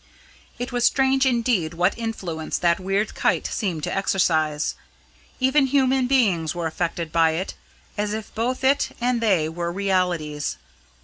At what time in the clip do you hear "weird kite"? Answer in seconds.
2.79-3.45